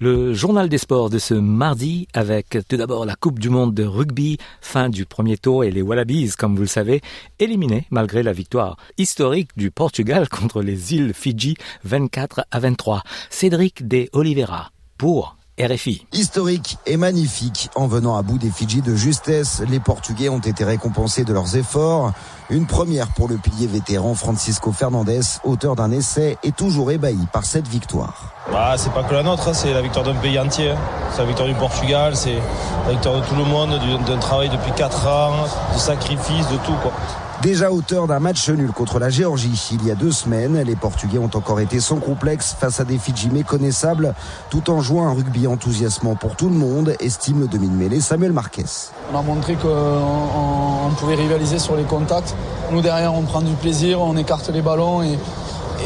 Le 0.00 0.32
journal 0.32 0.68
des 0.68 0.78
sports 0.78 1.10
de 1.10 1.18
ce 1.18 1.34
mardi 1.34 2.06
avec 2.14 2.56
tout 2.68 2.76
d'abord 2.76 3.04
la 3.04 3.16
Coupe 3.16 3.40
du 3.40 3.50
Monde 3.50 3.74
de 3.74 3.82
rugby, 3.82 4.38
fin 4.60 4.90
du 4.90 5.06
premier 5.06 5.36
tour 5.36 5.64
et 5.64 5.72
les 5.72 5.82
Wallabies, 5.82 6.30
comme 6.38 6.54
vous 6.54 6.62
le 6.62 6.68
savez, 6.68 7.00
éliminés 7.40 7.84
malgré 7.90 8.22
la 8.22 8.32
victoire 8.32 8.76
historique 8.96 9.50
du 9.56 9.72
Portugal 9.72 10.28
contre 10.30 10.62
les 10.62 10.94
îles 10.94 11.14
Fidji 11.14 11.56
24 11.82 12.42
à 12.48 12.60
23. 12.60 13.02
Cédric 13.28 13.88
de 13.88 14.08
Oliveira 14.12 14.70
pour 14.98 15.37
RFI. 15.58 16.06
Historique 16.12 16.78
et 16.86 16.96
magnifique. 16.96 17.68
En 17.74 17.86
venant 17.86 18.16
à 18.16 18.22
bout 18.22 18.38
des 18.38 18.50
Fidji 18.50 18.80
de 18.80 18.94
justesse, 18.94 19.62
les 19.68 19.80
Portugais 19.80 20.28
ont 20.28 20.38
été 20.38 20.64
récompensés 20.64 21.24
de 21.24 21.32
leurs 21.32 21.56
efforts. 21.56 22.12
Une 22.48 22.66
première 22.66 23.08
pour 23.08 23.28
le 23.28 23.36
pilier 23.36 23.66
vétéran 23.66 24.14
Francisco 24.14 24.72
Fernandez, 24.72 25.20
auteur 25.44 25.74
d'un 25.74 25.90
essai 25.90 26.38
et 26.44 26.52
toujours 26.52 26.92
ébahi 26.92 27.18
par 27.32 27.44
cette 27.44 27.66
victoire. 27.66 28.32
Bah, 28.52 28.74
c'est 28.76 28.92
pas 28.92 29.02
que 29.02 29.12
la 29.12 29.22
nôtre, 29.22 29.48
hein, 29.48 29.54
c'est 29.54 29.72
la 29.74 29.82
victoire 29.82 30.04
d'un 30.04 30.14
pays 30.14 30.38
entier. 30.38 30.70
Hein. 30.70 30.78
C'est 31.12 31.18
la 31.18 31.26
victoire 31.26 31.48
du 31.48 31.54
Portugal, 31.54 32.16
c'est 32.16 32.38
la 32.86 32.92
victoire 32.92 33.20
de 33.20 33.26
tout 33.26 33.34
le 33.34 33.44
monde, 33.44 33.78
d'un 34.06 34.18
travail 34.18 34.48
depuis 34.48 34.72
4 34.72 35.06
ans, 35.06 35.32
de 35.74 35.78
sacrifice, 35.78 36.48
de 36.48 36.56
tout. 36.64 36.76
Quoi. 36.82 36.92
Déjà 37.42 37.70
auteur 37.70 38.08
d'un 38.08 38.18
match 38.18 38.48
nul 38.50 38.72
contre 38.72 38.98
la 38.98 39.10
Géorgie 39.10 39.70
il 39.70 39.86
y 39.86 39.92
a 39.92 39.94
deux 39.94 40.10
semaines, 40.10 40.60
les 40.60 40.74
Portugais 40.74 41.18
ont 41.18 41.30
encore 41.34 41.60
été 41.60 41.78
sans 41.78 42.00
complexe 42.00 42.56
face 42.58 42.80
à 42.80 42.84
des 42.84 42.98
Fidji 42.98 43.30
méconnaissables, 43.30 44.14
tout 44.50 44.70
en 44.70 44.80
jouant 44.80 45.06
un 45.06 45.12
rugby 45.12 45.46
enthousiasmant 45.46 46.16
pour 46.16 46.34
tout 46.34 46.48
le 46.48 46.56
monde, 46.56 46.96
estime 46.98 47.40
le 47.40 47.46
demi-mêlée 47.46 48.00
Samuel 48.00 48.32
Marquez. 48.32 48.64
On 49.12 49.18
a 49.18 49.22
montré 49.22 49.54
qu'on 49.54 50.90
pouvait 50.96 51.14
rivaliser 51.14 51.60
sur 51.60 51.76
les 51.76 51.84
contacts. 51.84 52.34
Nous 52.72 52.80
derrière, 52.80 53.14
on 53.14 53.22
prend 53.22 53.40
du 53.40 53.54
plaisir, 53.54 54.00
on 54.00 54.16
écarte 54.16 54.50
les 54.50 54.60
ballons 54.60 55.04
et 55.04 55.16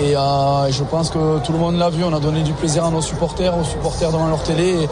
et 0.00 0.16
euh, 0.16 0.70
je 0.70 0.82
pense 0.84 1.10
que 1.10 1.44
tout 1.44 1.52
le 1.52 1.58
monde 1.58 1.76
l'a 1.76 1.90
vu. 1.90 2.02
On 2.04 2.12
a 2.12 2.20
donné 2.20 2.42
du 2.42 2.52
plaisir 2.52 2.84
à 2.84 2.90
nos 2.90 3.02
supporters, 3.02 3.56
aux 3.56 3.64
supporters 3.64 4.10
devant 4.10 4.28
leur 4.28 4.42
télé. 4.42 4.88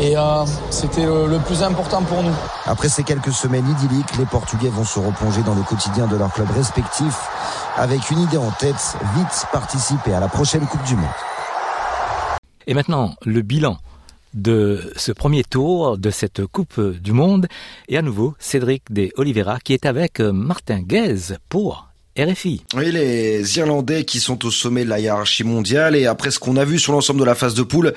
Et, 0.00 0.16
euh, 0.16 0.44
c'était 0.70 1.04
le, 1.04 1.38
plus 1.46 1.62
important 1.62 2.02
pour 2.02 2.22
nous. 2.22 2.34
Après 2.66 2.88
ces 2.88 3.02
quelques 3.02 3.32
semaines 3.32 3.68
idylliques, 3.68 4.16
les 4.18 4.26
Portugais 4.26 4.68
vont 4.68 4.84
se 4.84 4.98
replonger 4.98 5.42
dans 5.42 5.54
le 5.54 5.62
quotidien 5.62 6.06
de 6.06 6.16
leurs 6.16 6.32
clubs 6.32 6.50
respectifs 6.50 7.28
avec 7.76 8.10
une 8.10 8.20
idée 8.20 8.38
en 8.38 8.50
tête, 8.50 8.96
vite 9.16 9.46
participer 9.52 10.12
à 10.12 10.20
la 10.20 10.28
prochaine 10.28 10.66
Coupe 10.66 10.82
du 10.84 10.96
Monde. 10.96 11.06
Et 12.66 12.74
maintenant, 12.74 13.14
le 13.24 13.42
bilan 13.42 13.78
de 14.34 14.92
ce 14.96 15.12
premier 15.12 15.42
tour 15.44 15.96
de 15.96 16.10
cette 16.10 16.44
Coupe 16.46 16.80
du 16.80 17.12
Monde. 17.12 17.46
Et 17.88 17.96
à 17.96 18.02
nouveau, 18.02 18.34
Cédric 18.38 18.92
de 18.92 19.10
Oliveira 19.16 19.58
qui 19.60 19.72
est 19.72 19.86
avec 19.86 20.20
Martin 20.20 20.80
Guez 20.80 21.34
pour 21.48 21.87
RFI. 22.18 22.62
Oui, 22.74 22.90
les 22.90 23.58
Irlandais 23.58 24.04
qui 24.04 24.18
sont 24.18 24.44
au 24.44 24.50
sommet 24.50 24.84
de 24.84 24.88
la 24.88 24.98
hiérarchie 24.98 25.44
mondiale 25.44 25.94
et 25.94 26.06
après 26.06 26.32
ce 26.32 26.40
qu'on 26.40 26.56
a 26.56 26.64
vu 26.64 26.80
sur 26.80 26.92
l'ensemble 26.92 27.20
de 27.20 27.24
la 27.24 27.36
phase 27.36 27.54
de 27.54 27.62
poule, 27.62 27.94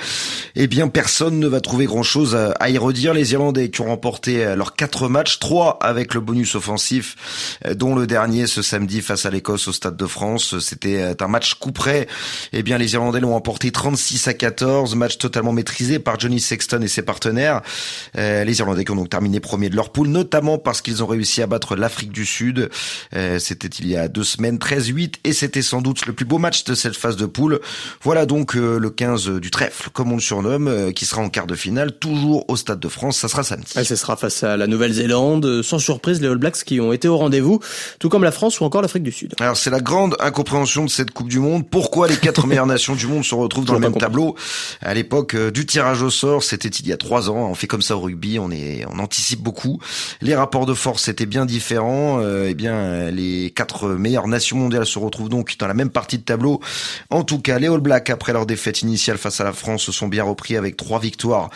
eh 0.55 0.67
bien 0.67 0.89
personne 0.89 1.39
ne 1.39 1.47
va 1.47 1.59
trouver 1.59 1.85
grand-chose 1.85 2.35
à 2.35 2.69
y 2.69 2.77
redire. 2.77 3.15
Les 3.15 3.33
Irlandais 3.33 3.71
qui 3.71 3.81
ont 3.81 3.87
remporté 3.87 4.45
euh, 4.45 4.55
leurs 4.55 4.75
quatre 4.75 5.07
matchs, 5.07 5.39
trois 5.39 5.79
avec 5.81 6.13
le 6.13 6.19
bonus 6.19 6.53
offensif, 6.53 7.57
euh, 7.65 7.73
dont 7.73 7.95
le 7.95 8.05
dernier 8.05 8.45
ce 8.45 8.61
samedi 8.61 9.01
face 9.01 9.25
à 9.25 9.31
l'Écosse 9.31 9.67
au 9.67 9.73
Stade 9.73 9.97
de 9.97 10.05
France. 10.05 10.59
C'était 10.59 11.01
euh, 11.01 11.13
un 11.19 11.27
match 11.27 11.55
coup 11.55 11.71
près. 11.71 12.07
Eh 12.53 12.61
bien 12.61 12.77
les 12.77 12.93
Irlandais 12.93 13.21
l'ont 13.21 13.35
emporté 13.35 13.71
36 13.71 14.27
à 14.27 14.33
14, 14.35 14.95
match 14.95 15.17
totalement 15.17 15.51
maîtrisé 15.51 15.97
par 15.97 16.19
Johnny 16.19 16.39
Sexton 16.39 16.81
et 16.81 16.87
ses 16.87 17.01
partenaires. 17.01 17.61
Les 18.15 18.59
Irlandais 18.59 18.85
qui 18.85 18.91
ont 18.91 18.95
donc 18.95 19.09
terminé 19.09 19.39
premier 19.39 19.69
de 19.69 19.75
leur 19.75 19.91
poule, 19.91 20.09
notamment 20.09 20.57
parce 20.57 20.81
qu'ils 20.81 21.03
ont 21.03 21.07
réussi 21.07 21.41
à 21.41 21.47
battre 21.47 21.75
l'Afrique 21.75 22.11
du 22.11 22.25
Sud. 22.25 22.69
C'était 23.11 23.67
il 23.67 23.87
y 23.87 23.95
a 23.95 24.07
deux 24.11 24.23
semaines, 24.23 24.57
13-8, 24.57 25.15
et 25.23 25.33
c'était 25.33 25.61
sans 25.61 25.81
doute 25.81 26.05
le 26.05 26.13
plus 26.13 26.25
beau 26.25 26.37
match 26.37 26.63
de 26.63 26.75
cette 26.75 26.95
phase 26.95 27.15
de 27.15 27.25
poule. 27.25 27.59
Voilà 28.01 28.25
donc 28.25 28.55
euh, 28.55 28.77
le 28.79 28.89
15 28.89 29.29
du 29.39 29.51
trèfle, 29.51 29.89
comme 29.91 30.11
on 30.11 30.15
le 30.15 30.21
surnomme, 30.21 30.67
euh, 30.67 30.91
qui 30.91 31.05
sera 31.05 31.21
en 31.21 31.29
quart 31.29 31.47
de 31.47 31.55
finale, 31.55 31.93
toujours 31.93 32.45
au 32.49 32.55
Stade 32.55 32.79
de 32.79 32.87
France, 32.87 33.17
ça 33.17 33.27
sera 33.27 33.43
samedi. 33.43 33.73
Et 33.79 33.83
ce 33.83 33.95
sera 33.95 34.15
face 34.15 34.43
à 34.43 34.57
la 34.57 34.67
Nouvelle-Zélande, 34.67 35.61
sans 35.61 35.79
surprise 35.79 36.21
les 36.21 36.27
All 36.27 36.37
Blacks 36.37 36.63
qui 36.63 36.79
ont 36.79 36.93
été 36.93 37.07
au 37.07 37.17
rendez-vous, 37.17 37.59
tout 37.99 38.09
comme 38.09 38.23
la 38.23 38.31
France 38.31 38.59
ou 38.59 38.65
encore 38.65 38.81
l'Afrique 38.81 39.03
du 39.03 39.11
Sud. 39.11 39.33
Alors 39.39 39.57
c'est 39.57 39.69
la 39.69 39.79
grande 39.79 40.15
incompréhension 40.19 40.85
de 40.85 40.89
cette 40.89 41.11
Coupe 41.11 41.29
du 41.29 41.39
Monde, 41.39 41.67
pourquoi 41.69 42.07
les 42.07 42.17
quatre 42.17 42.47
meilleures 42.51 42.65
nations 42.65 42.95
du 42.95 43.07
monde 43.07 43.23
se 43.23 43.35
retrouvent 43.35 43.65
dans 43.65 43.73
le 43.73 43.79
même 43.79 43.95
tableau? 43.95 44.35
À 44.81 44.93
l'époque 44.93 45.35
euh, 45.35 45.51
du 45.51 45.65
tirage 45.65 46.01
au 46.01 46.09
sort, 46.09 46.43
c'était 46.43 46.69
il 46.69 46.87
y 46.87 46.93
a 46.93 46.97
trois 46.97 47.29
ans, 47.29 47.49
on 47.49 47.55
fait 47.55 47.67
comme 47.67 47.81
ça 47.81 47.95
au 47.95 48.01
rugby, 48.01 48.39
on 48.39 48.51
est, 48.51 48.85
on 48.89 48.99
anticipe 48.99 49.41
beaucoup. 49.41 49.79
Les 50.21 50.35
rapports 50.35 50.65
de 50.65 50.73
force 50.73 51.07
étaient 51.07 51.25
bien 51.25 51.45
différents, 51.45 52.19
euh, 52.21 52.47
eh 52.49 52.53
bien 52.53 53.11
les 53.11 53.51
quatre 53.51 53.89
meilleures 54.01 54.27
nations 54.27 54.57
mondiales 54.57 54.85
se 54.85 54.99
retrouvent 54.99 55.29
donc 55.29 55.55
dans 55.57 55.67
la 55.67 55.73
même 55.73 55.89
partie 55.89 56.17
de 56.17 56.23
tableau. 56.23 56.59
En 57.09 57.23
tout 57.23 57.39
cas, 57.39 57.59
les 57.59 57.67
All 57.67 57.79
Blacks, 57.79 58.09
après 58.09 58.33
leur 58.33 58.45
défaite 58.45 58.81
initiale 58.81 59.17
face 59.17 59.39
à 59.39 59.43
la 59.43 59.53
France, 59.53 59.83
se 59.83 59.91
sont 59.91 60.07
bien 60.07 60.23
repris 60.23 60.57
avec 60.57 60.75
trois 60.75 60.99
victoires 60.99 61.49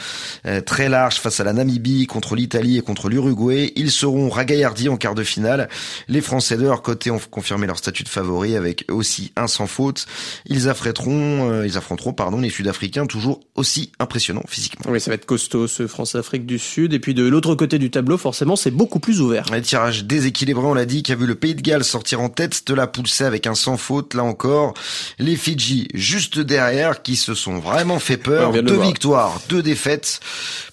euh, 0.46 0.62
très 0.62 0.90
larges 0.90 1.18
face 1.18 1.40
à 1.40 1.44
la 1.44 1.54
Namibie, 1.54 2.08
contre 2.08 2.36
l'Italie 2.36 2.78
et 2.78 2.82
contre 2.82 3.10
l'Uruguay. 3.10 3.74
Ils 3.76 3.92
seront 3.92 4.30
ragaillardis 4.30 4.90
en 4.90 4.98
quart 4.98 5.16
de 5.16 5.24
finale. 5.24 5.70
Les 6.08 6.22
Français 6.22 6.58
de 6.58 6.64
leur 6.64 6.82
côté 6.82 7.12
ont 7.12 7.20
confirmé 7.30 7.68
leur 7.68 7.78
statut 7.78 8.04
de 8.04 8.10
favori 8.10 8.56
avec 8.56 8.86
aussi 8.90 9.32
un 9.36 9.48
sans 9.48 9.68
faute. 9.68 10.06
Ils 10.46 10.70
affronteront, 10.70 11.52
euh, 11.52 11.68
ils 11.68 11.78
affronteront 11.78 12.14
pardon, 12.14 12.40
les 12.40 12.50
Sud-Africains 12.50 13.06
toujours 13.06 13.42
aussi 13.56 13.92
impressionnants 14.00 14.46
physiquement. 14.48 14.92
Oui, 14.92 15.02
ça 15.02 15.12
va 15.12 15.16
être 15.16 15.26
costaud 15.26 15.68
ce 15.68 15.88
France-Afrique 15.88 16.46
du 16.46 16.60
Sud. 16.60 16.94
Et 16.94 17.00
puis 17.00 17.14
de 17.14 17.26
l'autre 17.28 17.56
côté 17.56 17.80
du 17.80 17.90
tableau, 17.92 18.18
forcément, 18.18 18.56
c'est 18.56 18.72
beaucoup 18.72 19.00
plus 19.00 19.22
ouvert. 19.22 19.46
Un 19.52 19.62
tirage 19.62 20.06
déséquilibré, 20.06 20.66
on 20.66 20.74
l'a 20.74 20.86
dit, 20.86 21.04
qui 21.04 21.12
a 21.12 21.16
vu 21.16 21.26
le 21.26 21.36
Pays 21.36 21.56
de 21.56 21.62
Galles 21.62 21.84
sortir 21.84 22.22
en 22.22 22.25
tête 22.30 22.68
de 22.68 22.74
la 22.74 22.90
C 23.06 23.24
avec 23.24 23.48
un 23.48 23.56
sans 23.56 23.78
faute. 23.78 24.14
Là 24.14 24.24
encore, 24.24 24.74
les 25.20 25.36
Fidji 25.36 25.88
juste 25.94 26.40
derrière 26.40 27.02
qui 27.02 27.16
se 27.16 27.34
sont 27.34 27.60
vraiment 27.60 28.00
fait 28.00 28.18
peur. 28.18 28.52
deux 28.52 28.80
victoires, 28.80 29.40
deux 29.50 29.62
défaites 29.62 30.20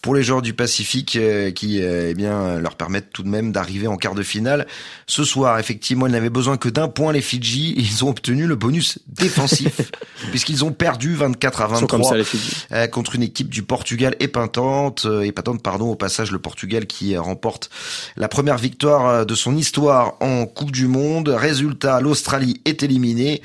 pour 0.02 0.14
les 0.14 0.22
joueurs 0.22 0.42
du 0.42 0.52
Pacifique 0.52 1.16
euh, 1.16 1.52
qui 1.52 1.80
euh, 1.80 2.08
eh 2.10 2.14
bien 2.14 2.58
leur 2.58 2.74
permettent 2.74 3.12
tout 3.12 3.22
de 3.22 3.28
même 3.28 3.52
d'arriver 3.52 3.86
en 3.86 3.96
quart 3.96 4.14
de 4.14 4.22
finale. 4.22 4.66
Ce 5.06 5.24
soir, 5.24 5.58
effectivement, 5.58 6.06
ils 6.06 6.12
n'avaient 6.12 6.30
besoin 6.30 6.56
que 6.56 6.68
d'un 6.68 6.88
point 6.88 7.12
les 7.12 7.22
Fidji. 7.22 7.74
Ils 7.76 8.04
ont 8.04 8.08
obtenu 8.08 8.46
le 8.46 8.56
bonus 8.56 8.98
défensif 9.06 9.92
puisqu'ils 10.30 10.64
ont 10.64 10.72
perdu 10.72 11.14
24 11.14 11.60
à 11.62 11.66
23 11.68 12.14
euh, 12.72 12.86
contre 12.88 13.14
une 13.14 13.22
équipe 13.22 13.48
du 13.48 13.62
Portugal 13.62 14.16
épatante, 14.18 15.06
épatante 15.22 15.62
pardon 15.62 15.90
au 15.90 15.96
passage 15.96 16.32
le 16.32 16.38
Portugal 16.38 16.86
qui 16.86 17.16
remporte 17.16 17.70
la 18.16 18.28
première 18.28 18.58
victoire 18.58 19.24
de 19.24 19.34
son 19.34 19.56
histoire 19.56 20.14
en 20.20 20.46
Coupe 20.46 20.72
du 20.72 20.88
Monde. 20.88 21.28
Résultat, 21.42 22.00
l'Australie 22.00 22.60
est 22.64 22.82
éliminée. 22.82 23.42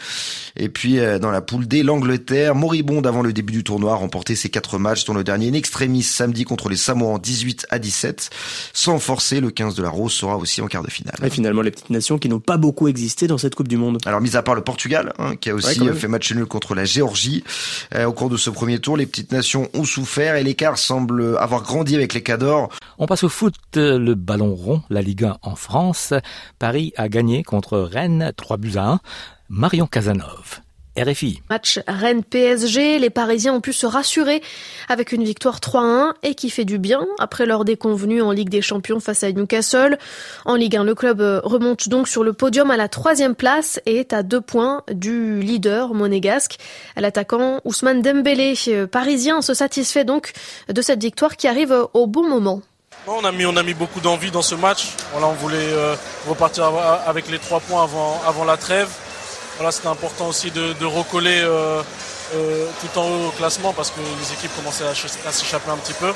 Et 0.55 0.69
puis 0.69 0.99
dans 1.21 1.31
la 1.31 1.41
poule 1.41 1.67
D, 1.67 1.83
l'Angleterre, 1.83 2.55
moribonde 2.55 3.05
avant 3.05 3.21
le 3.21 3.33
début 3.33 3.53
du 3.53 3.63
tournoi, 3.63 3.93
a 3.93 3.95
remporté 3.95 4.35
ses 4.35 4.49
quatre 4.49 4.79
matchs, 4.79 5.05
dont 5.05 5.13
le 5.13 5.23
dernier 5.23 5.49
in 5.49 5.53
extremis 5.53 6.03
samedi 6.03 6.45
contre 6.45 6.69
les 6.69 6.75
Samoans 6.75 7.19
18 7.19 7.67
à 7.69 7.79
17. 7.79 8.29
Sans 8.73 8.99
forcer, 8.99 9.39
le 9.39 9.51
15 9.51 9.75
de 9.75 9.83
la 9.83 9.89
Rose 9.89 10.13
sera 10.13 10.37
aussi 10.37 10.61
en 10.61 10.67
quart 10.67 10.83
de 10.83 10.89
finale. 10.89 11.15
Et 11.23 11.29
finalement, 11.29 11.61
les 11.61 11.71
petites 11.71 11.89
nations 11.89 12.17
qui 12.17 12.29
n'ont 12.29 12.39
pas 12.39 12.57
beaucoup 12.57 12.87
existé 12.87 13.27
dans 13.27 13.37
cette 13.37 13.55
Coupe 13.55 13.67
du 13.67 13.77
Monde. 13.77 13.97
Alors, 14.05 14.21
mis 14.21 14.35
à 14.35 14.43
part 14.43 14.55
le 14.55 14.61
Portugal, 14.61 15.13
hein, 15.19 15.35
qui 15.35 15.49
a 15.49 15.55
aussi 15.55 15.79
fait 15.95 16.07
match 16.07 16.31
nul 16.33 16.45
contre 16.45 16.75
la 16.75 16.85
Géorgie, 16.85 17.43
euh, 17.95 18.05
au 18.05 18.13
cours 18.13 18.29
de 18.29 18.37
ce 18.37 18.49
premier 18.49 18.79
tour, 18.79 18.97
les 18.97 19.05
petites 19.05 19.31
nations 19.31 19.69
ont 19.73 19.83
souffert 19.83 20.35
et 20.35 20.43
l'écart 20.43 20.77
semble 20.77 21.37
avoir 21.37 21.63
grandi 21.63 21.95
avec 21.95 22.13
les 22.13 22.21
Cadors. 22.21 22.69
On 22.97 23.05
passe 23.05 23.23
au 23.23 23.29
foot, 23.29 23.55
le 23.75 24.13
ballon 24.15 24.55
rond, 24.55 24.81
la 24.89 25.01
Ligue 25.01 25.25
1 25.25 25.37
en 25.41 25.55
France. 25.55 26.13
Paris 26.59 26.93
a 26.97 27.09
gagné 27.09 27.43
contre 27.43 27.86
Rennes 27.87 28.31
3 28.35 28.57
buts 28.57 28.73
à 28.75 28.87
1. 28.91 28.99
Marion 29.49 29.87
Casanov. 29.87 30.61
RFI. 30.97 31.41
Match 31.49 31.79
Rennes-PSG, 31.87 32.97
les 32.97 33.09
Parisiens 33.09 33.53
ont 33.53 33.61
pu 33.61 33.71
se 33.71 33.85
rassurer 33.85 34.41
avec 34.89 35.11
une 35.11 35.23
victoire 35.23 35.59
3-1 35.59 36.13
et 36.23 36.33
qui 36.33 36.49
fait 36.49 36.65
du 36.65 36.79
bien 36.79 37.05
après 37.19 37.45
leur 37.45 37.65
déconvenue 37.65 38.21
en 38.21 38.31
Ligue 38.31 38.49
des 38.49 38.63
Champions 38.63 38.99
face 38.99 39.23
à 39.23 39.31
Newcastle. 39.31 39.97
En 40.45 40.55
Ligue 40.55 40.75
1, 40.75 40.83
le 40.83 40.95
club 40.95 41.21
remonte 41.43 41.87
donc 41.87 42.07
sur 42.07 42.23
le 42.23 42.33
podium 42.33 42.71
à 42.71 42.77
la 42.77 42.87
troisième 42.87 43.35
place 43.35 43.79
et 43.85 43.97
est 43.97 44.13
à 44.13 44.23
deux 44.23 44.41
points 44.41 44.83
du 44.91 45.39
leader 45.39 45.93
monégasque. 45.93 46.57
L'attaquant 46.95 47.61
Ousmane 47.63 48.01
Dembélé, 48.01 48.55
parisien, 48.91 49.41
se 49.41 49.53
satisfait 49.53 50.03
donc 50.03 50.33
de 50.67 50.81
cette 50.81 51.01
victoire 51.01 51.37
qui 51.37 51.47
arrive 51.47 51.75
au 51.93 52.07
bon 52.07 52.27
moment. 52.27 52.61
On 53.09 53.23
a 53.23 53.63
mis, 53.63 53.73
beaucoup 53.73 54.01
d'envie 54.01 54.31
dans 54.31 54.41
ce 54.41 54.53
match. 54.53 54.89
On 55.15 55.31
voulait 55.33 55.57
euh, 55.57 55.95
repartir 56.27 56.65
avec 57.05 57.29
les 57.29 57.39
trois 57.39 57.61
points 57.61 57.83
avant, 57.83 58.43
la 58.43 58.57
trêve. 58.57 58.89
Voilà, 59.55 59.71
c'était 59.71 59.87
important 59.87 60.27
aussi 60.27 60.51
de, 60.51 60.85
recoller 60.85 61.39
euh, 61.39 61.81
euh, 62.35 62.67
tout 62.81 62.99
en 62.99 63.07
haut 63.07 63.27
au 63.29 63.31
classement 63.31 63.71
parce 63.71 63.91
que 63.91 64.01
les 64.01 64.33
équipes 64.33 64.53
commençaient 64.57 64.87
à, 64.87 65.31
s'échapper 65.31 65.71
un 65.71 65.77
petit 65.77 65.93
peu. 65.93 66.13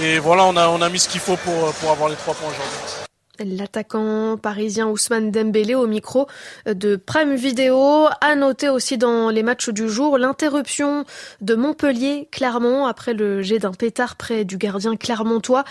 Et 0.00 0.18
voilà, 0.18 0.44
on 0.44 0.56
a, 0.56 0.68
on 0.68 0.80
a 0.80 0.88
mis 0.88 0.98
ce 0.98 1.08
qu'il 1.08 1.20
faut 1.20 1.36
pour 1.36 1.90
avoir 1.90 2.08
les 2.08 2.16
trois 2.16 2.34
points 2.34 2.48
aujourd'hui. 2.48 3.05
L'attaquant 3.44 4.38
parisien 4.38 4.88
Ousmane 4.88 5.30
Dembélé 5.30 5.74
au 5.74 5.86
micro 5.86 6.26
de 6.66 6.96
Prime 6.96 7.34
Video 7.34 8.06
a 8.20 8.34
noté 8.34 8.68
aussi 8.68 8.96
dans 8.96 9.28
les 9.28 9.42
matchs 9.42 9.68
du 9.68 9.88
jour 9.88 10.16
l'interruption 10.16 11.04
de 11.42 11.54
Montpellier-Clermont 11.54 12.86
après 12.86 13.12
le 13.12 13.42
jet 13.42 13.58
d'un 13.58 13.72
pétard 13.72 14.16
près 14.16 14.44
du 14.44 14.56
gardien 14.56 14.96
clermontois. 14.96 15.64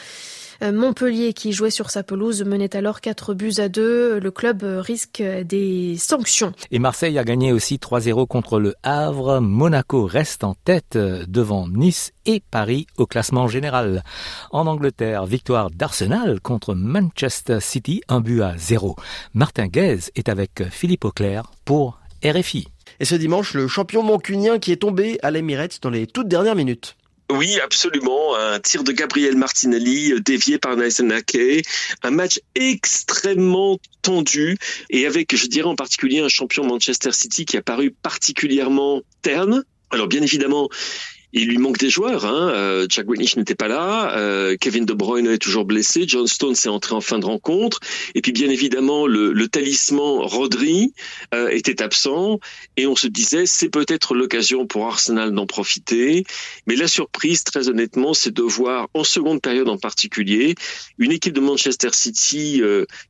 Euh, 0.61 0.71
Montpellier, 0.71 1.33
qui 1.33 1.51
jouait 1.51 1.69
sur 1.69 1.89
sa 1.89 2.03
pelouse, 2.03 2.43
menait 2.43 2.75
alors 2.75 3.01
4 3.01 3.33
buts 3.33 3.53
à 3.57 3.69
2. 3.69 4.19
Le 4.19 4.31
club 4.31 4.63
risque 4.63 5.21
des 5.21 5.97
sanctions. 5.97 6.53
Et 6.71 6.79
Marseille 6.79 7.17
a 7.17 7.23
gagné 7.23 7.51
aussi 7.51 7.77
3-0 7.77 8.27
contre 8.27 8.59
le 8.59 8.73
Havre. 8.83 9.39
Monaco 9.39 10.05
reste 10.05 10.43
en 10.43 10.55
tête 10.55 10.97
devant 10.97 11.67
Nice 11.67 12.11
et 12.25 12.41
Paris 12.51 12.87
au 12.97 13.05
classement 13.05 13.47
général. 13.47 14.03
En 14.51 14.67
Angleterre, 14.67 15.25
victoire 15.25 15.71
d'Arsenal 15.71 16.39
contre 16.39 16.73
Manchester 16.73 17.59
City, 17.59 18.01
un 18.07 18.21
but 18.21 18.41
à 18.41 18.57
0. 18.57 18.95
Martin 19.33 19.67
Guez 19.67 19.99
est 20.15 20.29
avec 20.29 20.63
Philippe 20.69 21.05
Auclair 21.05 21.51
pour 21.65 21.99
RFI. 22.23 22.67
Et 22.99 23.05
ce 23.05 23.15
dimanche, 23.15 23.53
le 23.53 23.67
champion 23.67 24.03
mancunien 24.03 24.59
qui 24.59 24.71
est 24.71 24.77
tombé 24.77 25.19
à 25.21 25.31
l'Emirates 25.31 25.79
dans 25.81 25.89
les 25.89 26.07
toutes 26.07 26.27
dernières 26.27 26.55
minutes. 26.55 26.95
Oui, 27.31 27.59
absolument. 27.59 28.35
Un 28.35 28.59
tir 28.59 28.83
de 28.83 28.91
Gabriel 28.91 29.35
Martinelli 29.35 30.13
euh, 30.13 30.19
dévié 30.19 30.59
par 30.59 30.75
Nathan 30.75 31.09
Ake. 31.09 31.65
Un 32.03 32.11
match 32.11 32.39
extrêmement 32.53 33.79
tendu 34.03 34.57
et 34.91 35.07
avec, 35.07 35.35
je 35.35 35.47
dirais 35.47 35.67
en 35.67 35.75
particulier, 35.75 36.19
un 36.19 36.29
champion 36.29 36.65
Manchester 36.65 37.11
City 37.11 37.45
qui 37.45 37.57
a 37.57 37.63
paru 37.63 37.89
particulièrement 37.91 39.01
terne. 39.23 39.63
Alors 39.89 40.07
bien 40.07 40.21
évidemment, 40.21 40.69
il 41.35 41.49
lui 41.49 41.57
manque 41.57 41.77
des 41.77 41.89
joueurs. 41.89 42.25
Hein. 42.25 42.49
Euh, 42.55 42.87
Jack 42.89 43.07
Grealish 43.07 43.35
n'était 43.35 43.55
pas 43.55 43.67
là. 43.67 44.17
Euh, 44.17 44.55
Kevin 44.59 44.85
De 44.85 44.93
Bruyne 44.93 45.27
est 45.27 45.37
toujours 45.37 45.65
blessé. 45.65 46.05
John 46.07 46.27
Stones 46.27 46.53
est 46.53 46.69
entré 46.69 46.95
en 46.95 47.01
fin 47.01 47.19
de 47.19 47.25
rencontre. 47.25 47.81
Et 48.15 48.21
puis 48.21 48.31
bien 48.31 48.49
évidemment, 48.49 49.05
le, 49.05 49.47
talisman 49.49 50.21
Rodri 50.21 50.93
euh, 51.33 51.49
était 51.49 51.81
absent. 51.81 52.39
Et 52.77 52.87
on 52.87 52.95
se 52.95 53.07
disait, 53.07 53.45
c'est 53.45 53.67
peut-être 53.67 54.15
l'occasion 54.15 54.65
pour 54.65 54.87
Arsenal 54.87 55.33
d'en 55.33 55.45
profiter. 55.45 56.23
Mais 56.67 56.77
la 56.77 56.87
surprise, 56.87 57.43
très 57.43 57.67
honnêtement, 57.67 58.13
c'est 58.13 58.33
de 58.33 58.41
voir 58.41 58.87
en 58.93 59.03
seconde 59.03 59.41
période 59.41 59.67
en 59.67 59.77
particulier, 59.77 60.55
une 60.97 61.11
équipe 61.11 61.33
de 61.33 61.41
Manchester 61.41 61.89
City 61.91 62.61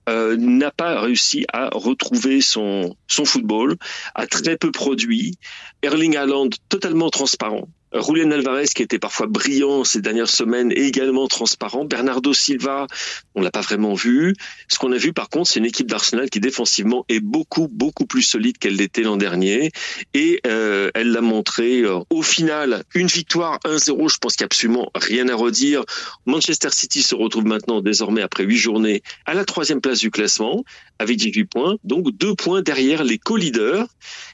n'a 0.07 0.71
pas 0.71 1.00
réussi 1.00 1.45
à 1.54 1.69
retrouver 1.71 2.42
son, 2.42 2.95
son 3.07 3.25
football, 3.25 3.75
a 4.16 4.25
très 4.25 4.57
peu 4.57 4.71
produit. 4.71 5.38
Erling 5.83 6.18
Haaland 6.18 6.50
totalement 6.69 7.12
transparent. 7.12 7.69
Julian 8.01 8.31
Alvarez, 8.31 8.68
qui 8.75 8.83
était 8.83 9.00
parfois 9.00 9.27
brillant 9.27 9.83
ces 9.83 10.01
dernières 10.01 10.30
semaines, 10.30 10.71
est 10.71 10.86
également 10.88 11.27
transparent. 11.27 11.86
Bernardo 11.86 12.33
Silva, 12.33 12.88
on 13.36 13.42
l'a 13.42 13.51
pas 13.51 13.62
vraiment 13.62 13.94
vu. 13.94 14.36
Ce 14.68 14.77
qu'on 14.77 14.92
a 14.92 14.97
vu, 14.97 15.13
par 15.13 15.30
contre, 15.30 15.50
c'est 15.50 15.59
une 15.59 15.65
équipe 15.65 15.88
d'Arsenal 15.88 16.30
qui 16.30 16.39
défensivement 16.39 17.06
est 17.09 17.19
beaucoup, 17.19 17.68
beaucoup 17.69 18.06
plus 18.06 18.24
solide 18.24 18.57
qu'elle 18.57 18.75
l'était 18.75 19.03
l'an 19.03 19.18
dernier. 19.18 19.71
Et 20.13 20.42
euh, 20.45 20.92
elle 20.94 21.12
l'a 21.12 21.21
montré. 21.21 21.81
Euh, 21.81 22.00
au 22.09 22.21
final, 22.21 22.83
une 22.94 23.07
victoire 23.07 23.59
1-0, 23.65 24.12
je 24.12 24.18
pense 24.18 24.36
qu'il 24.36 24.44
n'y 24.44 24.45
a 24.45 24.51
absolument 24.51 24.92
rien 24.95 25.30
à 25.30 25.36
redire. 25.36 25.83
Manchester 26.25 26.69
City 26.71 27.01
se 27.01 27.15
retrouve 27.15 27.45
maintenant, 27.45 27.81
désormais, 27.81 28.21
après 28.21 28.44
huit 28.44 28.57
journées, 28.57 29.03
à 29.25 29.33
la 29.33 29.45
troisième 29.45 29.81
place 29.81 30.00
du 30.00 30.12
classement, 30.12 30.63
avec 31.00 31.18
18 31.18 31.45
points. 31.45 31.75
Donc 31.83 32.12
deux 32.18 32.36
points 32.36 32.62
derrière 32.62 33.03
les 33.03 33.18
co-leaders. 33.18 33.88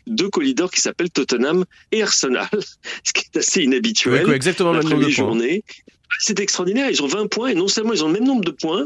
Deux 0.08 0.30
co-leaders 0.30 0.72
qui 0.72 0.82
s'appellent 0.82 1.12
Tottenham 1.12 1.66
et 1.92 2.02
Arsenal, 2.02 2.50
ce 3.04 3.14
qui 3.14 3.26
est 3.34 3.38
assez 3.38 3.51
c'est 3.52 3.64
inhabituel. 3.64 4.32
exactement 4.32 4.72
le 4.72 4.82
même 4.82 5.10
journée. 5.10 5.64
C'est 6.20 6.40
extraordinaire. 6.40 6.90
Ils 6.90 7.02
ont 7.04 7.08
20 7.08 7.28
points 7.28 7.50
et 7.50 7.56
non 7.56 7.68
seulement 7.68 7.94
ils 7.94 8.04
ont 8.04 8.08
le 8.08 8.14
même 8.14 8.26
nombre 8.26 8.44
de 8.44 8.52
points, 8.52 8.86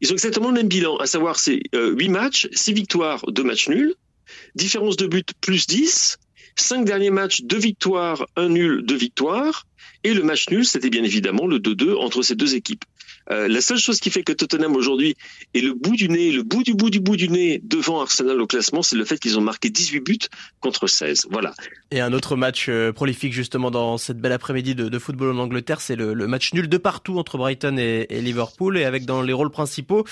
ils 0.00 0.10
ont 0.10 0.14
exactement 0.14 0.48
le 0.48 0.54
même 0.54 0.68
bilan, 0.68 0.96
à 0.96 1.06
savoir 1.06 1.38
c'est 1.38 1.62
8 1.72 1.74
euh, 1.74 2.08
matchs, 2.08 2.48
6 2.52 2.72
victoires, 2.72 3.24
2 3.28 3.42
matchs 3.42 3.68
nuls, 3.68 3.94
différence 4.54 4.96
de 4.96 5.06
but 5.06 5.32
plus 5.40 5.66
10, 5.66 6.18
5 6.60 6.84
derniers 6.84 7.10
matchs, 7.10 7.42
2 7.42 7.58
victoires, 7.58 8.26
1 8.36 8.48
nul, 8.48 8.82
2 8.84 8.94
victoires, 8.94 9.66
et 10.02 10.14
le 10.14 10.22
match 10.22 10.48
nul, 10.48 10.64
c'était 10.64 10.88
bien 10.88 11.04
évidemment 11.04 11.46
le 11.46 11.58
2-2 11.58 11.96
entre 11.96 12.22
ces 12.22 12.34
deux 12.34 12.54
équipes. 12.54 12.84
Euh, 13.30 13.48
la 13.48 13.60
seule 13.60 13.78
chose 13.78 14.00
qui 14.00 14.10
fait 14.10 14.22
que 14.22 14.32
Tottenham 14.32 14.74
aujourd'hui 14.74 15.14
est 15.54 15.60
le 15.60 15.74
bout 15.74 15.94
du 15.94 16.08
nez, 16.08 16.32
le 16.32 16.42
bout 16.42 16.62
du 16.62 16.74
bout 16.74 16.88
du 16.88 17.00
bout 17.00 17.16
du 17.16 17.28
nez 17.28 17.60
devant 17.62 18.00
Arsenal 18.00 18.40
au 18.40 18.46
classement, 18.46 18.82
c'est 18.82 18.96
le 18.96 19.04
fait 19.04 19.18
qu'ils 19.18 19.38
ont 19.38 19.42
marqué 19.42 19.68
18 19.68 20.00
buts 20.00 20.18
contre 20.60 20.86
16. 20.86 21.26
Voilà. 21.30 21.52
Et 21.90 22.00
un 22.00 22.12
autre 22.14 22.34
match 22.34 22.66
euh, 22.68 22.92
prolifique 22.92 23.34
justement 23.34 23.70
dans 23.70 23.98
cette 23.98 24.18
belle 24.18 24.32
après-midi 24.32 24.74
de, 24.74 24.98
football 24.98 25.36
en 25.36 25.38
Angleterre, 25.38 25.80
c'est 25.80 25.96
le, 25.96 26.14
match 26.26 26.54
nul 26.54 26.68
de 26.68 26.76
partout 26.78 27.18
entre 27.18 27.36
Brighton 27.36 27.76
et, 27.78 28.06
Liverpool, 28.20 28.78
et 28.78 28.84
avec 28.84 29.04
dans 29.04 29.22
les 29.22 29.32
rôles 29.32 29.50
principaux 29.50 30.04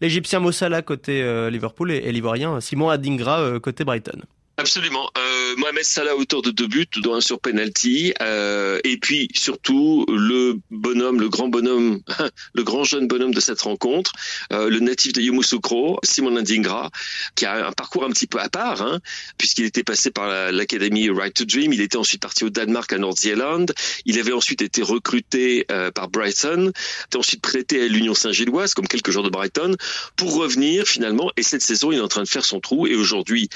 l'Égyptien 0.00 0.40
Mossala 0.40 0.82
côté 0.82 1.22
euh, 1.22 1.50
Liverpool 1.50 1.92
et, 1.92 1.96
et 1.96 2.12
l'Ivoirien 2.12 2.60
Simon 2.60 2.90
Adingra 2.90 3.60
côté 3.60 3.84
Brighton. 3.84 4.22
Absolument. 4.58 5.10
Mohamed 5.56 5.84
Salah 5.84 6.16
auteur 6.16 6.42
de 6.42 6.50
deux 6.50 6.66
buts, 6.66 6.86
dont 6.98 7.14
un 7.14 7.20
sur 7.20 7.40
penalty, 7.40 8.12
euh, 8.20 8.78
et 8.84 8.98
puis 8.98 9.28
surtout 9.34 10.04
le 10.08 10.58
bonhomme, 10.70 11.20
le 11.20 11.28
grand 11.28 11.48
bonhomme, 11.48 12.00
le 12.54 12.62
grand 12.62 12.84
jeune 12.84 13.08
bonhomme 13.08 13.32
de 13.32 13.40
cette 13.40 13.60
rencontre, 13.62 14.12
euh, 14.52 14.68
le 14.68 14.80
natif 14.80 15.14
de 15.14 15.22
Yamoussoukro, 15.22 15.98
Simon 16.04 16.32
Ndingra, 16.32 16.90
qui 17.34 17.46
a 17.46 17.66
un 17.66 17.72
parcours 17.72 18.04
un 18.04 18.10
petit 18.10 18.26
peu 18.26 18.38
à 18.38 18.48
part, 18.50 18.82
hein, 18.82 19.00
puisqu'il 19.38 19.64
était 19.64 19.82
passé 19.82 20.10
par 20.10 20.52
l'académie 20.52 21.08
Right 21.08 21.34
to 21.34 21.44
Dream, 21.44 21.72
il 21.72 21.80
était 21.80 21.96
ensuite 21.96 22.20
parti 22.20 22.44
au 22.44 22.50
Danemark 22.50 22.92
à 22.92 22.98
North-Zealand, 22.98 23.66
il 24.04 24.18
avait 24.18 24.32
ensuite 24.32 24.60
été 24.60 24.82
recruté 24.82 25.64
euh, 25.70 25.90
par 25.90 26.08
Brighton, 26.08 26.72
était 27.06 27.16
ensuite 27.16 27.40
prêté 27.40 27.82
à 27.82 27.88
l'Union 27.88 28.14
Saint-Gilloise, 28.14 28.74
comme 28.74 28.86
quelques 28.86 29.10
joueurs 29.10 29.24
de 29.24 29.30
Brighton, 29.30 29.74
pour 30.16 30.34
revenir 30.34 30.86
finalement, 30.86 31.30
et 31.36 31.42
cette 31.42 31.62
saison 31.62 31.92
il 31.92 31.98
est 31.98 32.02
en 32.02 32.08
train 32.08 32.22
de 32.22 32.28
faire 32.28 32.44
son 32.44 32.60
trou, 32.60 32.86
et 32.86 32.94
aujourd'hui 32.94 33.48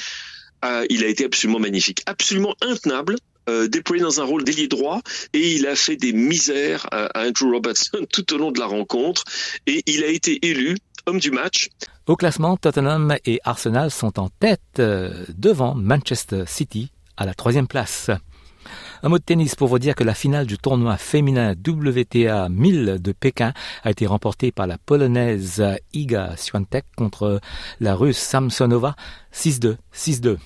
euh, 0.64 0.84
il 0.90 1.04
a 1.04 1.08
été 1.08 1.24
absolument 1.24 1.58
magnifique, 1.58 2.02
absolument 2.06 2.54
intenable. 2.60 3.16
Euh, 3.48 3.68
déployé 3.68 4.02
dans 4.02 4.20
un 4.20 4.24
rôle 4.24 4.44
d'ailier 4.44 4.68
droit 4.68 5.00
et 5.32 5.54
il 5.54 5.66
a 5.66 5.74
fait 5.74 5.96
des 5.96 6.12
misères 6.12 6.86
à, 6.92 7.26
Andrew 7.26 7.50
Robertson 7.50 8.06
tout 8.12 8.34
au 8.34 8.38
long 8.38 8.52
de 8.52 8.60
la 8.60 8.66
rencontre 8.66 9.24
et 9.66 9.82
il 9.86 10.04
a 10.04 10.08
été 10.08 10.46
élu 10.46 10.76
homme 11.06 11.18
du 11.18 11.30
match. 11.30 11.70
Au 12.06 12.16
classement, 12.16 12.56
Tottenham 12.56 13.16
et 13.24 13.40
Arsenal 13.44 13.90
sont 13.90 14.20
en 14.20 14.28
tête 14.28 14.60
euh, 14.78 15.24
devant 15.36 15.74
Manchester 15.74 16.44
City 16.46 16.90
à 17.16 17.24
la 17.24 17.34
troisième 17.34 17.66
place. 17.66 18.10
Un 19.02 19.08
mot 19.08 19.18
de 19.18 19.22
tennis 19.22 19.54
pour 19.54 19.68
vous 19.68 19.78
dire 19.78 19.94
que 19.94 20.04
la 20.04 20.14
finale 20.14 20.46
du 20.46 20.58
tournoi 20.58 20.96
féminin 20.96 21.54
WTA 21.54 22.48
1000 22.48 22.98
de 23.00 23.12
Pékin 23.12 23.52
a 23.82 23.90
été 23.90 24.06
remportée 24.06 24.52
par 24.52 24.66
la 24.66 24.78
polonaise 24.78 25.64
Iga 25.93 26.34
Swiatek 26.36 26.84
contre 26.96 27.40
la 27.81 27.94
russe 27.94 28.19
Samsonova 28.19 28.96
6-2, 29.32 29.76
6-2. 29.94 30.36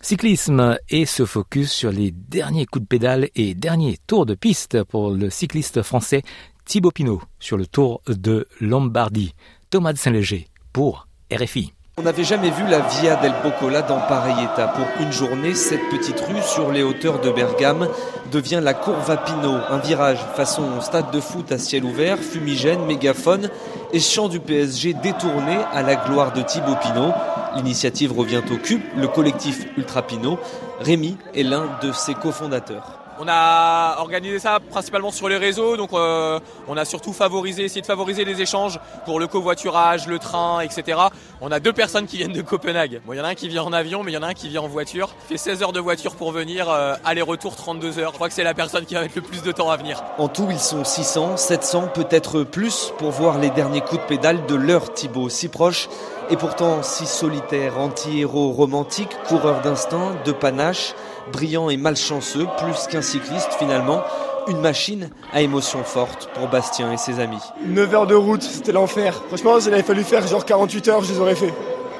Cyclisme 0.00 0.76
et 0.88 1.06
se 1.06 1.24
focus 1.24 1.70
sur 1.70 1.92
les 1.92 2.10
derniers 2.10 2.66
coups 2.66 2.82
de 2.82 2.88
pédale 2.88 3.28
et 3.36 3.54
derniers 3.54 3.98
tours 4.08 4.26
de 4.26 4.34
piste 4.34 4.82
pour 4.82 5.12
le 5.12 5.30
cycliste 5.30 5.82
français 5.82 6.22
Thibaut 6.64 6.90
Pinot 6.90 7.22
sur 7.38 7.56
le 7.56 7.66
Tour 7.66 8.02
de 8.08 8.48
Lombardie. 8.60 9.34
Thomas 9.70 9.92
de 9.92 9.98
Saint-Léger 9.98 10.48
pour 10.72 11.06
RFI. 11.32 11.72
On 11.98 12.04
n'avait 12.04 12.24
jamais 12.24 12.48
vu 12.48 12.66
la 12.70 12.78
Via 12.78 13.16
del 13.16 13.34
Boccola 13.42 13.82
dans 13.82 14.00
pareil 14.00 14.42
état. 14.42 14.66
Pour 14.68 14.86
une 15.04 15.12
journée, 15.12 15.52
cette 15.52 15.90
petite 15.90 16.18
rue 16.20 16.40
sur 16.40 16.72
les 16.72 16.82
hauteurs 16.82 17.20
de 17.20 17.30
Bergame 17.30 17.86
devient 18.32 18.60
la 18.62 18.72
Courva 18.72 19.18
Pinot, 19.18 19.58
un 19.68 19.76
virage 19.76 20.24
façon 20.34 20.80
stade 20.80 21.10
de 21.10 21.20
foot 21.20 21.52
à 21.52 21.58
ciel 21.58 21.84
ouvert, 21.84 22.16
fumigène, 22.18 22.86
mégaphone 22.86 23.50
et 23.92 24.00
chant 24.00 24.28
du 24.28 24.40
PSG 24.40 24.94
détourné 24.94 25.58
à 25.70 25.82
la 25.82 25.96
gloire 25.96 26.32
de 26.32 26.40
Thibaut 26.40 26.76
Pinot. 26.80 27.12
L'initiative 27.56 28.18
revient 28.18 28.40
au 28.50 28.56
cube, 28.56 28.80
le 28.96 29.08
collectif 29.08 29.66
Ultra 29.76 30.00
Pinot. 30.00 30.38
Rémi 30.80 31.18
est 31.34 31.42
l'un 31.42 31.66
de 31.82 31.92
ses 31.92 32.14
cofondateurs. 32.14 33.01
On 33.24 33.28
a 33.28 34.00
organisé 34.00 34.40
ça 34.40 34.58
principalement 34.58 35.12
sur 35.12 35.28
les 35.28 35.36
réseaux, 35.36 35.76
donc 35.76 35.92
euh, 35.92 36.40
on 36.66 36.76
a 36.76 36.84
surtout 36.84 37.12
favorisé, 37.12 37.62
essayé 37.62 37.80
de 37.80 37.86
favoriser 37.86 38.24
les 38.24 38.42
échanges 38.42 38.80
pour 39.04 39.20
le 39.20 39.28
covoiturage, 39.28 40.08
le 40.08 40.18
train, 40.18 40.58
etc. 40.58 40.98
On 41.40 41.52
a 41.52 41.60
deux 41.60 41.72
personnes 41.72 42.06
qui 42.06 42.16
viennent 42.16 42.32
de 42.32 42.42
Copenhague. 42.42 43.00
Bon, 43.06 43.12
il 43.12 43.18
y 43.18 43.20
en 43.20 43.24
a 43.24 43.28
un 43.28 43.34
qui 43.36 43.46
vient 43.46 43.62
en 43.62 43.72
avion, 43.72 44.02
mais 44.02 44.10
il 44.10 44.14
y 44.16 44.18
en 44.18 44.24
a 44.24 44.26
un 44.26 44.34
qui 44.34 44.48
vient 44.48 44.62
en 44.62 44.66
voiture. 44.66 45.10
Il 45.30 45.38
fait 45.38 45.50
16 45.50 45.62
heures 45.62 45.72
de 45.72 45.78
voiture 45.78 46.16
pour 46.16 46.32
venir, 46.32 46.68
euh, 46.68 46.96
aller-retour 47.04 47.54
32 47.54 48.00
heures. 48.00 48.10
Je 48.10 48.16
crois 48.16 48.26
que 48.26 48.34
c'est 48.34 48.42
la 48.42 48.54
personne 48.54 48.86
qui 48.86 48.94
va 48.94 49.02
le 49.02 49.08
plus 49.08 49.44
de 49.44 49.52
temps 49.52 49.70
à 49.70 49.76
venir. 49.76 50.02
En 50.18 50.26
tout, 50.26 50.48
ils 50.50 50.58
sont 50.58 50.82
600, 50.82 51.36
700, 51.36 51.90
peut-être 51.94 52.42
plus 52.42 52.92
pour 52.98 53.12
voir 53.12 53.38
les 53.38 53.50
derniers 53.50 53.82
coups 53.82 54.02
de 54.02 54.06
pédale 54.08 54.46
de 54.46 54.56
leur 54.56 54.94
Thibaut, 54.94 55.28
si 55.28 55.48
proche 55.48 55.88
et 56.28 56.36
pourtant 56.36 56.82
si 56.82 57.06
solitaire, 57.06 57.78
anti-héros 57.78 58.50
romantique, 58.50 59.10
coureur 59.28 59.60
d'instinct, 59.60 60.16
de 60.24 60.32
panache 60.32 60.94
brillant 61.30 61.70
et 61.70 61.76
malchanceux, 61.76 62.46
plus 62.58 62.86
qu'un 62.88 63.02
cycliste 63.02 63.52
finalement, 63.58 64.02
une 64.48 64.60
machine 64.60 65.10
à 65.32 65.40
émotions 65.40 65.84
fortes 65.84 66.28
pour 66.34 66.48
Bastien 66.48 66.92
et 66.92 66.96
ses 66.96 67.20
amis. 67.20 67.42
9 67.64 67.94
heures 67.94 68.06
de 68.06 68.14
route, 68.14 68.42
c'était 68.42 68.72
l'enfer. 68.72 69.22
Franchement, 69.28 69.60
s'il 69.60 69.72
avait 69.72 69.82
fallu 69.82 70.02
faire 70.02 70.26
genre 70.26 70.44
48 70.44 70.88
heures, 70.88 71.04
je 71.04 71.12
les 71.12 71.20
aurais 71.20 71.36
fait. 71.36 71.54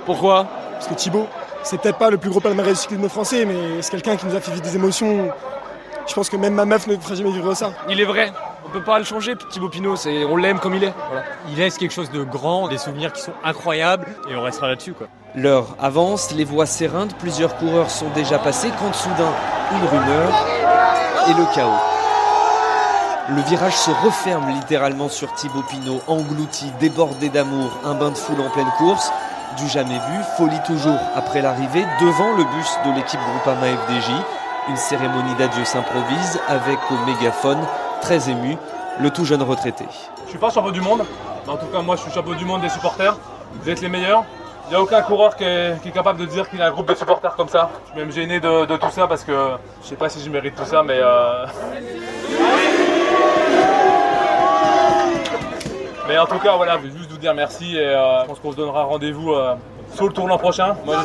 Pourquoi? 0.07 0.47
Parce 0.73 0.89
que 0.89 0.95
Thibaut, 0.95 1.27
c'est 1.63 1.81
peut-être 1.81 1.99
pas 1.99 2.11
le 2.11 2.19
plus 2.19 2.31
gros 2.31 2.41
palmarès 2.41 2.75
du 2.75 2.81
cyclisme 2.81 3.09
français, 3.09 3.45
mais 3.45 3.81
c'est 3.81 3.91
quelqu'un 3.91 4.17
qui 4.17 4.27
nous 4.27 4.35
a 4.35 4.41
fait 4.41 4.51
vivre 4.51 4.65
des 4.65 4.75
émotions. 4.75 5.31
Je 6.07 6.15
pense 6.15 6.29
que 6.29 6.37
même 6.37 6.55
ma 6.55 6.65
meuf 6.65 6.87
ne 6.87 6.97
ferait 6.97 7.17
jamais 7.17 7.31
vivre 7.31 7.55
ça. 7.55 7.73
Il 7.89 8.01
est 8.01 8.05
vrai. 8.05 8.33
On 8.65 8.69
peut 8.71 8.83
pas 8.83 8.99
le 8.99 9.05
changer, 9.05 9.35
Thibaut 9.51 9.69
Pinot, 9.69 9.97
c'est, 9.97 10.25
on 10.25 10.37
l'aime 10.37 10.59
comme 10.59 10.75
il 10.75 10.85
est. 10.85 10.95
Il 11.49 11.57
laisse 11.57 11.79
quelque 11.79 11.93
chose 11.93 12.11
de 12.11 12.23
grand, 12.23 12.69
des 12.69 12.79
souvenirs 12.79 13.13
qui 13.13 13.21
sont 13.21 13.33
incroyables, 13.45 14.07
et 14.31 14.37
on 14.37 14.43
restera 14.43 14.69
là-dessus. 14.69 14.93
Quoi. 14.93 15.09
L'heure 15.35 15.77
avance, 15.81 16.33
les 16.33 16.45
voix 16.45 16.67
s'éreintent, 16.67 17.17
plusieurs 17.17 17.57
coureurs 17.57 17.91
sont 17.91 18.09
déjà 18.11 18.39
passés 18.39 18.71
quand 18.79 18.95
soudain, 18.95 19.33
une 19.73 19.89
rumeur 19.89 20.47
et 21.29 21.35
le 21.35 21.55
chaos. 21.55 21.71
Le 23.31 23.41
virage 23.43 23.77
se 23.77 23.91
referme 24.05 24.49
littéralement 24.51 25.09
sur 25.09 25.33
Thibaut 25.35 25.63
Pinot, 25.63 26.01
englouti, 26.07 26.67
débordé 26.81 27.29
d'amour, 27.29 27.79
un 27.85 27.95
bain 27.95 28.11
de 28.11 28.17
foule 28.17 28.41
en 28.41 28.51
pleine 28.51 28.71
course. 28.79 29.13
Du 29.57 29.69
jamais 29.69 29.99
vu, 29.99 30.19
folie 30.37 30.61
toujours 30.67 30.99
après 31.15 31.43
l'arrivée, 31.43 31.85
devant 32.01 32.33
le 32.33 32.45
bus 32.45 32.79
de 32.85 32.95
l'équipe 32.97 33.21
Groupama 33.21 33.67
FDJ. 33.67 34.11
Une 34.69 34.77
cérémonie 34.77 35.35
d'adieu 35.37 35.65
s'improvise 35.65 36.41
avec 36.49 36.79
au 36.91 37.07
mégaphone, 37.07 37.61
très 38.03 38.29
ému, 38.29 38.59
le 39.01 39.11
tout 39.11 39.25
jeune 39.25 39.43
retraité. 39.43 39.87
Je 40.25 40.31
suis 40.31 40.39
pas 40.39 40.51
champion 40.51 40.73
du 40.73 40.83
monde, 40.83 41.05
mais 41.47 41.53
en 41.53 41.57
tout 41.57 41.67
cas 41.67 41.81
moi 41.81 41.97
je 41.97 42.03
suis 42.03 42.13
champion 42.13 42.35
du 42.35 42.45
monde 42.45 42.61
des 42.61 42.69
supporters. 42.69 43.17
Vous 43.63 43.71
êtes 43.71 43.81
les 43.81 43.89
meilleurs. 43.89 44.25
Il 44.67 44.71
n'y 44.71 44.77
a 44.77 44.83
aucun 44.83 45.03
coureur 45.03 45.37
qui 45.37 45.45
est, 45.45 45.93
capable 45.93 46.21
de 46.21 46.27
dire 46.27 46.49
qu'il 46.49 46.61
a 46.63 46.67
un 46.67 46.71
groupe 46.71 46.89
de 46.89 46.95
supporters 46.95 47.35
comme 47.37 47.49
ça. 47.49 47.71
Je 47.87 47.91
suis 47.91 48.01
même 48.01 48.13
gêné 48.13 48.41
de, 48.41 48.77
tout 48.77 48.91
ça 48.91 49.07
parce 49.07 49.25
que 49.25 49.53
je 49.83 49.89
sais 49.89 49.97
pas 49.97 50.09
si 50.09 50.23
je 50.23 50.31
mérite 50.31 50.55
tout 50.55 50.65
ça, 50.65 50.83
mais 50.83 50.99
euh, 50.99 51.47
Mais 56.09 56.19
en 56.19 56.27
tout 56.27 56.39
cas, 56.39 56.57
voilà, 56.57 56.79
je 56.79 56.89
vais 56.89 56.99
juste 56.99 57.11
vous 57.11 57.17
dire 57.17 57.35
merci 57.35 57.77
et 57.77 57.87
euh, 57.87 58.23
je 58.23 58.27
pense 58.27 58.41
qu'on 58.41 58.53
se 58.53 58.57
donnera 58.57 58.83
rendez-vous 58.85 59.33
euh, 59.33 59.55
sur 59.95 60.07
le 60.07 60.13
tournant 60.13 60.39
prochain. 60.39 60.77
Moi, 60.85 61.05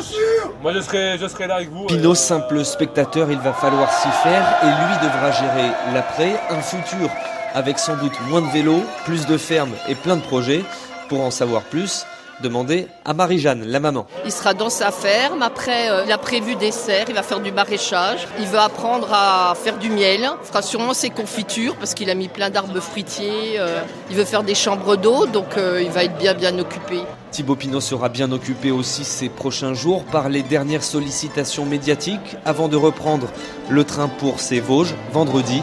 je, 0.72 0.80
serai, 0.80 1.18
je 1.18 1.26
serai 1.26 1.46
là 1.46 1.56
avec 1.56 1.70
vous. 1.70 1.86
Pinot, 1.86 2.14
simple 2.14 2.64
spectateur, 2.64 3.30
il 3.30 3.38
va 3.38 3.52
falloir 3.52 3.92
s'y 3.92 4.08
faire 4.08 4.44
et 4.62 4.66
lui 4.66 5.08
devra 5.08 5.30
gérer 5.30 5.70
l'après, 5.94 6.40
un 6.50 6.60
futur 6.60 7.10
avec 7.54 7.78
sans 7.78 7.96
doute 7.96 8.12
moins 8.28 8.42
de 8.42 8.48
vélos, 8.48 8.82
plus 9.04 9.26
de 9.26 9.36
fermes 9.38 9.74
et 9.88 9.94
plein 9.94 10.16
de 10.16 10.22
projets. 10.22 10.64
Pour 11.08 11.22
en 11.22 11.30
savoir 11.30 11.62
plus, 11.62 12.04
Demandez 12.40 12.86
à 13.04 13.14
Marie-Jeanne, 13.14 13.64
la 13.66 13.80
maman. 13.80 14.06
Il 14.24 14.30
sera 14.30 14.54
dans 14.54 14.70
sa 14.70 14.92
ferme, 14.92 15.42
après 15.42 15.90
euh, 15.90 16.04
il 16.06 16.12
a 16.12 16.18
prévu 16.18 16.54
des 16.54 16.70
serres, 16.70 17.06
il 17.08 17.14
va 17.14 17.24
faire 17.24 17.40
du 17.40 17.50
maraîchage, 17.50 18.28
il 18.38 18.46
veut 18.46 18.60
apprendre 18.60 19.08
à 19.12 19.54
faire 19.56 19.76
du 19.76 19.90
miel, 19.90 20.20
il 20.20 20.46
fera 20.46 20.62
sûrement 20.62 20.94
ses 20.94 21.10
confitures 21.10 21.74
parce 21.74 21.94
qu'il 21.94 22.08
a 22.10 22.14
mis 22.14 22.28
plein 22.28 22.48
d'arbres 22.48 22.78
fruitiers, 22.78 23.58
euh, 23.58 23.80
il 24.08 24.16
veut 24.16 24.24
faire 24.24 24.44
des 24.44 24.54
chambres 24.54 24.94
d'eau, 24.94 25.26
donc 25.26 25.56
euh, 25.56 25.82
il 25.82 25.90
va 25.90 26.04
être 26.04 26.16
bien 26.16 26.34
bien 26.34 26.56
occupé. 26.60 27.02
Thibaut 27.30 27.56
Pinot 27.56 27.80
sera 27.80 28.08
bien 28.08 28.32
occupé 28.32 28.70
aussi 28.70 29.04
ces 29.04 29.28
prochains 29.28 29.74
jours 29.74 30.04
par 30.04 30.28
les 30.28 30.42
dernières 30.42 30.82
sollicitations 30.82 31.66
médiatiques 31.66 32.36
avant 32.44 32.68
de 32.68 32.76
reprendre 32.76 33.28
le 33.68 33.84
train 33.84 34.08
pour 34.08 34.40
ses 34.40 34.60
Vosges 34.60 34.94
vendredi, 35.12 35.62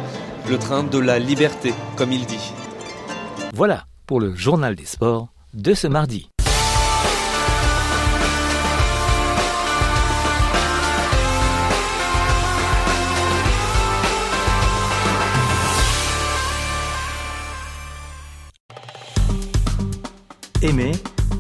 le 0.50 0.58
train 0.58 0.84
de 0.84 1.00
la 1.00 1.20
liberté, 1.20 1.74
comme 1.96 2.12
il 2.12 2.26
dit. 2.26 2.52
Voilà 3.54 3.86
pour 4.06 4.20
le 4.20 4.36
journal 4.36 4.76
des 4.76 4.86
sports 4.86 5.30
de 5.54 5.74
ce 5.74 5.88
mardi. 5.88 6.30
Aimez, 20.62 20.94